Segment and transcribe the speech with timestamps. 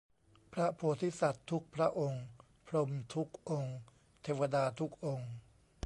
[0.53, 2.25] พระโพธิสัตว์ทุกพระองค์
[2.67, 3.77] พรหมทุกองค์
[4.23, 5.31] เทวดาทุกองค์